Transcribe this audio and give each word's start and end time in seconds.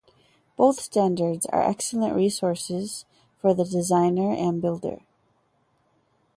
Both 0.57 0.79
standards 0.79 1.45
are 1.45 1.61
excellent 1.61 2.15
resources 2.15 3.05
for 3.37 3.53
the 3.53 3.65
designer 3.65 4.31
and 4.31 4.59
builder. 4.59 5.01